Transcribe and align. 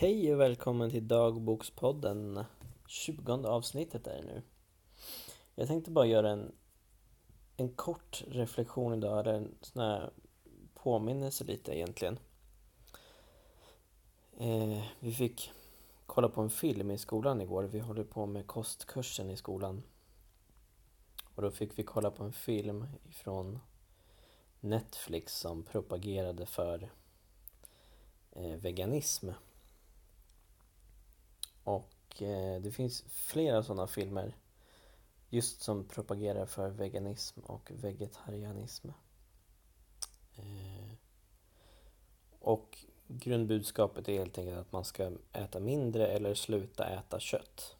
Hej 0.00 0.34
och 0.34 0.40
välkommen 0.40 0.90
till 0.90 1.08
Dagbokspodden. 1.08 2.44
20 2.86 3.32
avsnittet 3.32 4.06
är 4.06 4.16
det 4.16 4.22
nu. 4.22 4.42
Jag 5.54 5.68
tänkte 5.68 5.90
bara 5.90 6.06
göra 6.06 6.30
en, 6.30 6.52
en 7.56 7.68
kort 7.68 8.24
reflektion 8.28 8.94
idag, 8.94 9.20
eller 9.20 9.34
en 9.34 9.54
sån 9.60 9.82
här 9.82 10.10
påminnelse 10.74 11.44
lite 11.44 11.76
egentligen. 11.76 12.18
Eh, 14.38 14.82
vi 15.00 15.12
fick 15.12 15.52
kolla 16.06 16.28
på 16.28 16.40
en 16.40 16.50
film 16.50 16.90
i 16.90 16.98
skolan 16.98 17.40
igår. 17.40 17.64
Vi 17.64 17.78
håller 17.78 18.04
på 18.04 18.26
med 18.26 18.46
kostkursen 18.46 19.30
i 19.30 19.36
skolan. 19.36 19.82
Och 21.34 21.42
då 21.42 21.50
fick 21.50 21.78
vi 21.78 21.82
kolla 21.82 22.10
på 22.10 22.24
en 22.24 22.32
film 22.32 22.86
från 23.10 23.58
Netflix 24.60 25.38
som 25.38 25.62
propagerade 25.62 26.46
för 26.46 26.90
eh, 28.32 28.56
veganism. 28.56 29.28
Och 31.64 32.22
eh, 32.22 32.60
det 32.62 32.72
finns 32.72 33.04
flera 33.08 33.62
sådana 33.62 33.86
filmer 33.86 34.36
just 35.28 35.62
som 35.62 35.84
propagerar 35.84 36.46
för 36.46 36.70
veganism 36.70 37.40
och 37.40 37.70
vegetarianism. 37.74 38.88
Eh, 40.36 40.94
och 42.38 42.78
grundbudskapet 43.08 44.08
är 44.08 44.18
helt 44.18 44.38
enkelt 44.38 44.58
att 44.58 44.72
man 44.72 44.84
ska 44.84 45.12
äta 45.32 45.60
mindre 45.60 46.06
eller 46.06 46.34
sluta 46.34 46.86
äta 46.86 47.20
kött. 47.20 47.76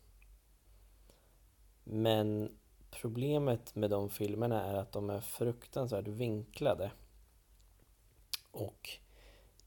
Men 1.84 2.58
problemet 2.90 3.74
med 3.74 3.90
de 3.90 4.10
filmerna 4.10 4.64
är 4.64 4.74
att 4.74 4.92
de 4.92 5.10
är 5.10 5.20
fruktansvärt 5.20 6.06
vinklade. 6.06 6.90
Och 8.50 8.90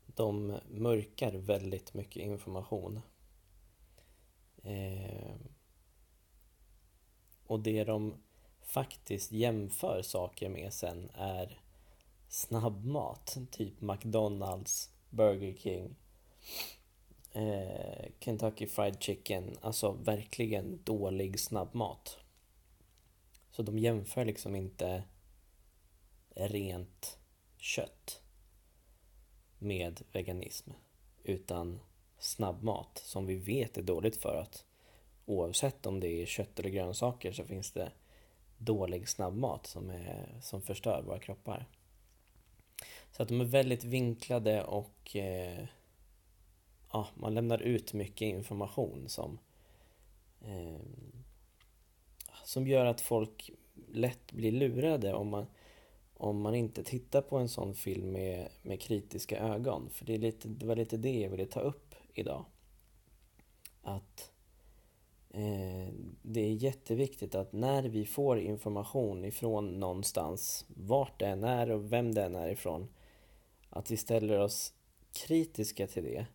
de 0.06 0.60
mörkar 0.70 1.32
väldigt 1.32 1.94
mycket 1.94 2.24
information. 2.24 3.02
Eh, 4.64 5.36
och 7.48 7.60
det 7.60 7.84
de 7.84 8.24
faktiskt 8.62 9.32
jämför 9.32 10.02
saker 10.02 10.50
med 10.50 10.74
sen 10.74 11.12
är 11.14 11.60
snabbmat, 12.28 13.38
typ 13.52 13.82
McDonalds, 13.82 14.92
Burger 15.10 15.56
King, 15.58 15.96
eh, 17.32 18.06
Kentucky 18.20 18.68
Fried 18.68 19.04
Chicken, 19.04 19.58
alltså 19.62 19.92
verkligen 19.92 20.84
dålig 20.84 21.40
snabbmat. 21.40 22.18
Så 23.52 23.64
de 23.64 23.80
jämför 23.80 24.26
liksom 24.26 24.56
inte 24.56 25.04
rent 26.36 27.18
kött 27.58 28.22
med 29.60 30.02
veganism 30.12 30.72
utan 31.24 31.80
snabbmat 32.24 33.02
som 33.06 33.26
vi 33.26 33.36
vet 33.36 33.78
är 33.78 33.82
dåligt 33.82 34.18
för 34.18 34.36
att 34.36 34.66
oavsett 35.26 35.86
om 35.86 36.00
det 36.00 36.22
är 36.22 36.26
kött 36.26 36.60
eller 36.60 36.70
grönsaker 36.70 37.32
så 37.32 37.44
finns 37.44 37.72
det 37.72 37.92
dålig 38.58 39.10
snabbmat 39.10 39.68
som, 39.68 39.90
är, 39.90 40.40
som 40.42 40.62
förstör 40.62 41.04
våra 41.08 41.20
kroppar. 41.20 41.66
Så 43.12 43.24
att 43.24 43.30
de 43.30 43.42
är 43.42 43.46
väldigt 43.46 43.84
vinklade 43.84 44.64
och 44.64 45.16
eh, 45.16 45.66
ja, 46.92 47.08
man 47.16 47.34
lämnar 47.34 47.62
ut 47.62 47.94
mycket 47.94 48.26
information 48.26 49.10
som 49.10 49.40
eh, 50.42 50.82
som 52.44 52.68
gör 52.68 52.86
att 52.86 53.02
folk 53.02 53.52
lätt 53.92 54.32
blir 54.32 54.52
lurade 54.52 55.14
om 55.14 55.28
man, 55.28 55.46
om 56.14 56.42
man 56.42 56.56
inte 56.56 56.84
tittar 56.84 57.22
på 57.22 57.38
en 57.38 57.50
sån 57.50 57.76
film 57.76 58.12
med, 58.12 58.50
med 58.62 58.82
kritiska 58.82 59.40
ögon. 59.40 59.90
För 59.90 60.06
det, 60.06 60.14
är 60.14 60.18
lite, 60.18 60.48
det 60.48 60.66
var 60.66 60.76
lite 60.76 60.98
det 60.98 61.20
jag 61.20 61.30
ville 61.30 61.46
ta 61.46 61.60
upp 61.60 61.93
idag. 62.14 62.46
Att 63.82 64.32
eh, 65.30 65.94
det 66.22 66.42
är 66.42 66.54
jätteviktigt 66.54 67.36
att 67.36 67.54
när 67.54 67.84
vi 67.84 68.06
får 68.06 68.40
information 68.40 69.26
ifrån 69.26 69.80
någonstans, 69.80 70.66
vart 70.68 71.20
det 71.20 71.28
än 71.28 71.44
är 71.44 71.72
och 71.72 71.94
vem 71.94 72.14
det 72.14 72.24
än 72.24 72.36
är 72.36 72.50
ifrån, 72.50 72.88
att 73.70 73.92
vi 73.92 73.98
ställer 73.98 74.40
oss 74.40 74.74
kritiska 75.14 75.88
till 75.88 76.04
det 76.04 76.26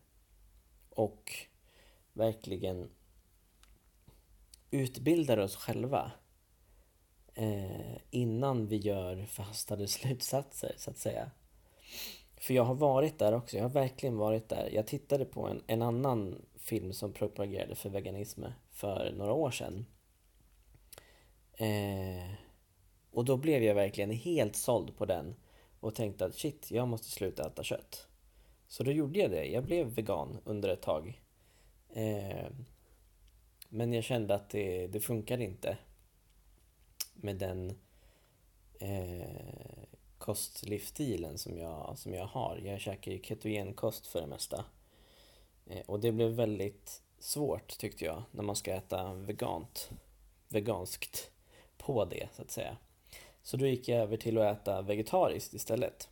och 0.90 1.32
verkligen 2.12 2.90
utbildar 4.70 5.38
oss 5.38 5.56
själva 5.56 6.12
eh, 7.34 7.96
innan 8.10 8.66
vi 8.66 8.76
gör 8.76 9.24
förhastade 9.24 9.88
slutsatser, 9.88 10.74
så 10.76 10.90
att 10.90 10.98
säga. 10.98 11.30
För 12.40 12.54
jag 12.54 12.64
har 12.64 12.74
varit 12.74 13.18
där 13.18 13.34
också, 13.34 13.56
jag 13.56 13.64
har 13.64 13.70
verkligen 13.70 14.16
varit 14.16 14.48
där. 14.48 14.70
Jag 14.72 14.86
tittade 14.86 15.24
på 15.24 15.46
en, 15.46 15.62
en 15.66 15.82
annan 15.82 16.42
film 16.56 16.92
som 16.92 17.12
propagerade 17.12 17.74
för 17.74 17.90
veganism 17.90 18.44
för 18.70 19.12
några 19.16 19.32
år 19.32 19.50
sedan. 19.50 19.86
Eh, 21.52 22.32
och 23.10 23.24
då 23.24 23.36
blev 23.36 23.62
jag 23.62 23.74
verkligen 23.74 24.10
helt 24.10 24.56
såld 24.56 24.96
på 24.96 25.04
den 25.04 25.34
och 25.80 25.94
tänkte 25.94 26.24
att 26.24 26.34
shit, 26.34 26.70
jag 26.70 26.88
måste 26.88 27.10
sluta 27.10 27.46
äta 27.46 27.62
kött. 27.62 28.08
Så 28.68 28.82
då 28.82 28.92
gjorde 28.92 29.18
jag 29.18 29.30
det. 29.30 29.44
Jag 29.44 29.64
blev 29.64 29.86
vegan 29.86 30.38
under 30.44 30.68
ett 30.68 30.82
tag. 30.82 31.22
Eh, 31.88 32.48
men 33.68 33.92
jag 33.92 34.04
kände 34.04 34.34
att 34.34 34.50
det, 34.50 34.86
det 34.86 35.00
funkade 35.00 35.44
inte 35.44 35.78
med 37.14 37.36
den 37.36 37.78
eh, 38.80 39.77
kostlivsstilen 40.28 41.38
som 41.38 41.58
jag, 41.58 41.98
som 41.98 42.14
jag 42.14 42.26
har. 42.26 42.60
Jag 42.64 42.80
käkar 42.80 43.12
ju 43.12 43.22
ketogenkost 43.22 44.06
för 44.06 44.20
det 44.20 44.26
mesta. 44.26 44.64
Eh, 45.66 45.80
och 45.86 46.00
det 46.00 46.12
blev 46.12 46.30
väldigt 46.30 47.02
svårt 47.18 47.78
tyckte 47.78 48.04
jag 48.04 48.22
när 48.30 48.42
man 48.42 48.56
ska 48.56 48.72
äta 48.72 49.14
vegant, 49.14 49.90
veganskt 50.48 51.30
på 51.76 52.04
det 52.04 52.28
så 52.32 52.42
att 52.42 52.50
säga. 52.50 52.76
Så 53.42 53.56
då 53.56 53.66
gick 53.66 53.88
jag 53.88 53.98
över 53.98 54.16
till 54.16 54.38
att 54.38 54.60
äta 54.60 54.82
vegetariskt 54.82 55.54
istället. 55.54 56.08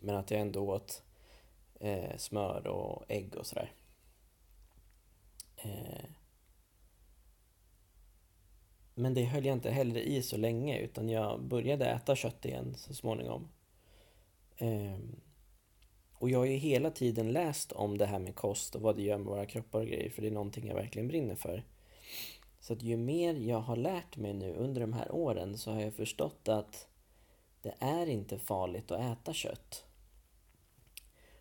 Men 0.00 0.16
att 0.16 0.30
jag 0.30 0.40
ändå 0.40 0.60
åt 0.60 1.02
eh, 1.80 2.16
smör 2.16 2.66
och 2.66 3.04
ägg 3.08 3.36
och 3.36 3.46
sådär. 3.46 3.72
Eh, 5.56 6.04
men 8.98 9.14
det 9.14 9.24
höll 9.24 9.46
jag 9.46 9.56
inte 9.56 9.70
heller 9.70 10.00
i 10.00 10.22
så 10.22 10.36
länge 10.36 10.78
utan 10.78 11.08
jag 11.08 11.42
började 11.42 11.86
äta 11.86 12.16
kött 12.16 12.44
igen 12.44 12.74
så 12.76 12.94
småningom. 12.94 13.48
Ehm, 14.56 15.20
och 16.12 16.30
jag 16.30 16.38
har 16.38 16.46
ju 16.46 16.56
hela 16.56 16.90
tiden 16.90 17.32
läst 17.32 17.72
om 17.72 17.98
det 17.98 18.06
här 18.06 18.18
med 18.18 18.34
kost 18.34 18.74
och 18.74 18.82
vad 18.82 18.96
det 18.96 19.02
gör 19.02 19.18
med 19.18 19.26
våra 19.26 19.46
kroppar 19.46 19.80
och 19.80 19.86
grejer 19.86 20.10
för 20.10 20.22
det 20.22 20.28
är 20.28 20.32
någonting 20.32 20.68
jag 20.68 20.74
verkligen 20.74 21.08
brinner 21.08 21.34
för. 21.34 21.64
Så 22.60 22.72
att 22.72 22.82
ju 22.82 22.96
mer 22.96 23.34
jag 23.34 23.60
har 23.60 23.76
lärt 23.76 24.16
mig 24.16 24.34
nu 24.34 24.54
under 24.54 24.80
de 24.80 24.92
här 24.92 25.12
åren 25.12 25.58
så 25.58 25.72
har 25.72 25.80
jag 25.80 25.94
förstått 25.94 26.48
att 26.48 26.88
det 27.62 27.74
är 27.78 28.06
inte 28.06 28.38
farligt 28.38 28.90
att 28.90 29.00
äta 29.00 29.32
kött. 29.32 29.84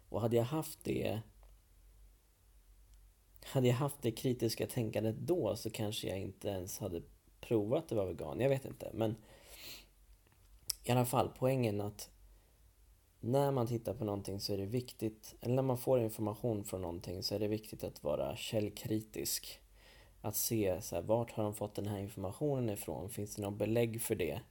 Och 0.09 0.21
hade 0.21 0.35
jag 0.35 0.43
haft 0.43 0.83
det 0.83 1.21
hade 3.43 3.67
jag 3.67 3.75
haft 3.75 4.01
det 4.01 4.11
kritiska 4.11 4.67
tänkandet 4.67 5.15
då 5.17 5.55
så 5.55 5.69
kanske 5.69 6.07
jag 6.07 6.19
inte 6.19 6.47
ens 6.49 6.79
hade 6.79 7.01
prova 7.47 7.77
att 7.77 7.89
det 7.89 7.95
var 7.95 8.05
vegan. 8.05 8.39
Jag 8.39 8.49
vet 8.49 8.65
inte, 8.65 8.91
men 8.93 9.15
i 10.83 10.91
alla 10.91 11.05
fall 11.05 11.31
poängen 11.37 11.81
att 11.81 12.09
när 13.19 13.51
man 13.51 13.67
tittar 13.67 13.93
på 13.93 14.05
någonting 14.05 14.39
så 14.39 14.53
är 14.53 14.57
det 14.57 14.65
viktigt, 14.65 15.35
eller 15.41 15.55
när 15.55 15.63
man 15.63 15.77
får 15.77 15.99
information 15.99 16.63
från 16.63 16.81
någonting 16.81 17.23
så 17.23 17.35
är 17.35 17.39
det 17.39 17.47
viktigt 17.47 17.83
att 17.83 18.03
vara 18.03 18.35
källkritisk. 18.35 19.59
Att 20.21 20.35
se 20.35 20.81
så 20.81 20.95
här, 20.95 21.01
vart 21.01 21.31
har 21.31 21.43
de 21.43 21.53
fått 21.53 21.75
den 21.75 21.87
här 21.87 21.99
informationen 21.99 22.69
ifrån? 22.69 23.09
Finns 23.09 23.35
det 23.35 23.41
något 23.41 23.57
belägg 23.57 24.01
för 24.01 24.15
det? 24.15 24.41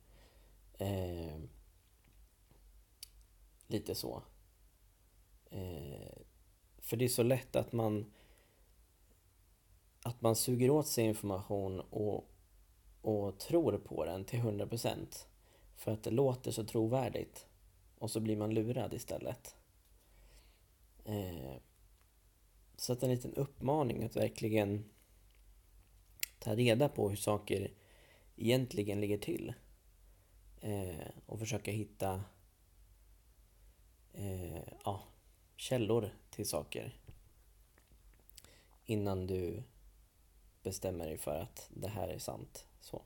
Eh, 0.78 1.40
lite 3.66 3.94
så. 3.94 4.22
Eh, 5.50 6.18
för 6.78 6.96
det 6.96 7.04
är 7.04 7.08
så 7.08 7.22
lätt 7.22 7.56
att 7.56 7.72
man 7.72 8.12
att 10.02 10.20
man 10.20 10.36
suger 10.36 10.70
åt 10.70 10.86
sig 10.86 11.04
information 11.04 11.80
och 11.80 12.30
och 13.06 13.38
tror 13.38 13.78
på 13.78 14.04
den 14.04 14.24
till 14.24 14.40
100% 14.40 15.26
för 15.76 15.92
att 15.92 16.02
det 16.02 16.10
låter 16.10 16.50
så 16.50 16.64
trovärdigt 16.64 17.46
och 17.98 18.10
så 18.10 18.20
blir 18.20 18.36
man 18.36 18.54
lurad 18.54 18.94
istället. 18.94 19.56
Eh, 21.04 21.56
så 22.76 22.92
att 22.92 23.02
en 23.02 23.10
liten 23.10 23.34
uppmaning 23.34 24.04
att 24.04 24.16
verkligen 24.16 24.84
ta 26.38 26.54
reda 26.54 26.88
på 26.88 27.08
hur 27.08 27.16
saker 27.16 27.72
egentligen 28.36 29.00
ligger 29.00 29.18
till 29.18 29.54
eh, 30.60 31.08
och 31.26 31.38
försöka 31.38 31.70
hitta 31.70 32.24
eh, 34.12 34.62
ja, 34.84 35.02
källor 35.56 36.14
till 36.30 36.48
saker 36.48 37.00
innan 38.84 39.26
du 39.26 39.62
bestämmer 40.62 41.06
dig 41.06 41.18
för 41.18 41.40
att 41.40 41.70
det 41.74 41.88
här 41.88 42.08
är 42.08 42.18
sant. 42.18 42.65
Så. 42.86 43.02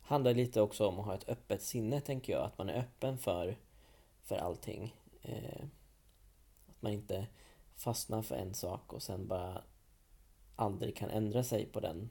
Handlar 0.00 0.34
lite 0.34 0.60
också 0.60 0.86
om 0.86 0.98
att 0.98 1.06
ha 1.06 1.14
ett 1.14 1.28
öppet 1.28 1.62
sinne, 1.62 2.00
tänker 2.00 2.32
jag. 2.32 2.44
Att 2.44 2.58
man 2.58 2.68
är 2.68 2.78
öppen 2.80 3.18
för, 3.18 3.56
för 4.22 4.36
allting. 4.36 4.94
Eh, 5.22 5.64
att 6.66 6.82
man 6.82 6.92
inte 6.92 7.26
fastnar 7.76 8.22
för 8.22 8.34
en 8.34 8.54
sak 8.54 8.92
och 8.92 9.02
sen 9.02 9.26
bara 9.26 9.62
aldrig 10.56 10.96
kan 10.96 11.10
ändra 11.10 11.44
sig 11.44 11.66
på 11.66 11.80
den 11.80 12.10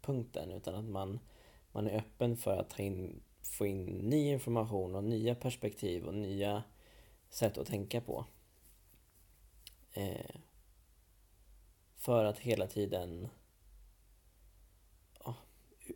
punkten 0.00 0.50
utan 0.50 0.74
att 0.74 0.84
man, 0.84 1.20
man 1.72 1.86
är 1.86 1.98
öppen 1.98 2.36
för 2.36 2.56
att 2.56 2.70
ta 2.70 2.82
in, 2.82 3.22
få 3.42 3.66
in 3.66 3.84
ny 3.84 4.32
information 4.32 4.94
och 4.94 5.04
nya 5.04 5.34
perspektiv 5.34 6.06
och 6.06 6.14
nya 6.14 6.62
sätt 7.30 7.58
att 7.58 7.66
tänka 7.66 8.00
på. 8.00 8.24
Eh, 9.92 10.36
för 11.96 12.24
att 12.24 12.38
hela 12.38 12.66
tiden 12.66 13.28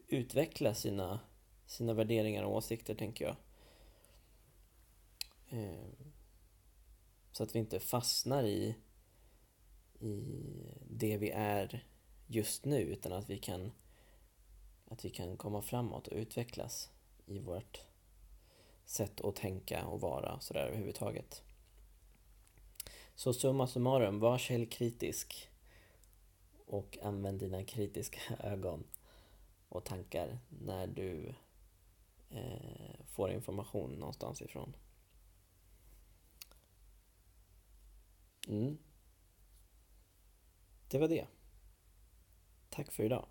utveckla 0.09 0.75
sina, 0.75 1.21
sina 1.67 1.95
värderingar 1.95 2.43
och 2.43 2.55
åsikter, 2.55 2.95
tänker 2.95 3.25
jag. 3.25 3.37
Eh, 5.49 5.89
så 7.33 7.43
att 7.43 7.55
vi 7.55 7.59
inte 7.59 7.81
fastnar 7.81 8.45
i, 8.45 8.77
i 10.01 10.23
det 10.91 11.17
vi 11.17 11.31
är 11.31 11.85
just 12.27 12.65
nu, 12.65 12.81
utan 12.81 13.13
att 13.13 13.31
vi 13.31 13.39
kan, 13.39 13.73
att 14.85 15.05
vi 15.05 15.11
kan 15.11 15.37
komma 15.37 15.63
framåt 15.63 16.09
och 16.09 16.17
utvecklas 16.17 16.91
i 17.27 17.39
vårt 17.39 17.85
sätt 18.85 19.21
att 19.21 19.37
tänka 19.37 19.87
och 19.87 20.01
vara 20.01 20.35
och 20.35 20.43
sådär 20.43 20.67
överhuvudtaget. 20.67 21.43
Så 23.15 23.33
summa 23.33 23.67
summarum, 23.67 24.21
var 24.21 24.39
källkritisk 24.39 25.49
och 26.67 26.99
använd 27.03 27.41
dina 27.41 27.65
kritiska 27.65 28.21
ögon 28.45 28.85
och 29.71 29.85
tankar 29.85 30.39
när 30.49 30.87
du 30.87 31.35
eh, 32.31 33.05
får 33.07 33.31
information 33.31 33.91
någonstans 33.91 34.43
ifrån. 34.43 34.77
Mm. 38.49 38.79
Det 40.89 40.99
var 40.99 41.09
det. 41.09 41.27
Tack 42.69 42.93
för 42.93 43.05
idag. 43.05 43.27